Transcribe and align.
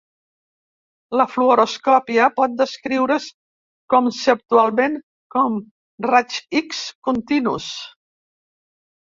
La 1.19 1.25
fluoroscòpia 1.33 2.29
pot 2.39 2.55
descriure's 2.61 3.27
conceptualment 3.95 4.97
com 5.37 5.61
raigs 6.09 6.43
X 6.63 6.83
continus. 7.11 7.71